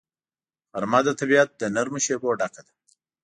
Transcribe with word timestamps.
غرمه 0.73 0.99
د 1.05 1.09
طبیعت 1.19 1.49
له 1.61 1.67
نرمو 1.75 1.99
شیبو 2.05 2.29
ډکه 2.39 2.61
ده 2.65 2.73